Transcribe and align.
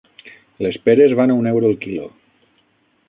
Les 0.65 0.79
peres 0.87 1.13
van 1.19 1.33
a 1.33 1.35
un 1.41 1.51
euro 1.51 1.71
el 1.73 1.77
quilo. 1.85 2.11